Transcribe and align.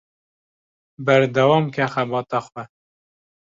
Berdewamke 1.05 1.83
xebata 1.93 2.39
xwe. 2.47 2.63